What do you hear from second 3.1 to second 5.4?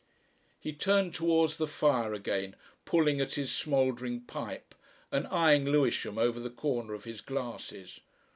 at his smouldering pipe, and